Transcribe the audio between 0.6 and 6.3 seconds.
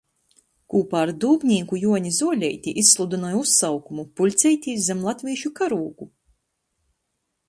Kūpā ar dūmnīku Juoni Zuoleiti izsludynoj uzsaukumu "Puļcejitēs zam latvīšu karūgu!".